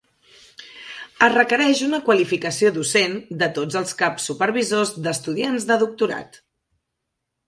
[1.25, 6.41] Es requereix una qualificació docent de tots els caps supervisors d'estudiants de doctorat.